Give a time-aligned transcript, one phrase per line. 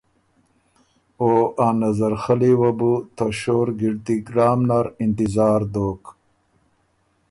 [1.21, 1.31] او
[1.65, 6.03] ا نظر خلّی وه بو ته شور ګړدی ګرام نر انتظار دوک۔